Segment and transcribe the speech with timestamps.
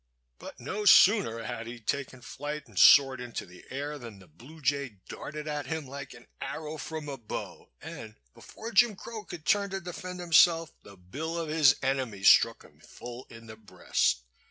[0.39, 4.59] But no sooner had he taken flight and soared into the air than the Blue
[4.59, 9.45] Jay darted at him like an arrow from a bow, and before Jim Crow could
[9.45, 14.23] turn to defend himself the bill of his enemy struck him full in the breast.